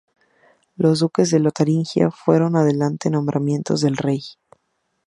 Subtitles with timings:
[0.77, 4.23] Los duques de Lotaringia fueron en adelante nombramientos del rey.